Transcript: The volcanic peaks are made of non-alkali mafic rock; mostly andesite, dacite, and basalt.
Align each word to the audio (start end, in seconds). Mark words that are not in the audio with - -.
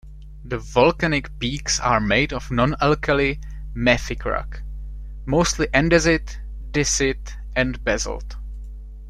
The 0.43 0.57
volcanic 0.57 1.29
peaks 1.37 1.79
are 1.79 1.99
made 1.99 2.33
of 2.33 2.49
non-alkali 2.49 3.35
mafic 3.75 4.25
rock; 4.25 4.63
mostly 5.27 5.67
andesite, 5.67 6.37
dacite, 6.73 7.35
and 7.55 7.83
basalt. 7.83 8.35